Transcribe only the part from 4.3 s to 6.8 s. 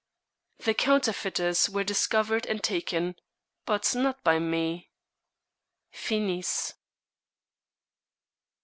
me. FINIS.